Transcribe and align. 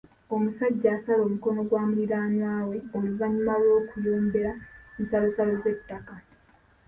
Omusajja 0.35 0.87
asala 0.97 1.21
omukono 1.27 1.61
gwa 1.69 1.81
muliraanwa 1.89 2.51
we 2.69 2.77
oluvannyuma 2.97 3.53
lw'okuyombera 3.63 4.51
ensalosalo 4.99 5.53
z'ettaka. 5.63 6.15